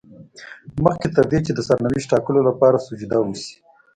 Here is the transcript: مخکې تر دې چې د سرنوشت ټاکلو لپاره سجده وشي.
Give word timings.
مخکې 0.83 1.07
تر 1.15 1.25
دې 1.31 1.39
چې 1.45 1.51
د 1.53 1.59
سرنوشت 1.67 2.09
ټاکلو 2.11 2.41
لپاره 2.49 2.83
سجده 2.87 3.17
وشي. 3.21 3.53